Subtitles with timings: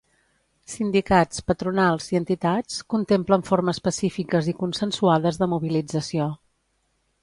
[0.75, 6.31] Sindicats, patronals i entitats contemplen formes pacífiques i consensuades de mobilització.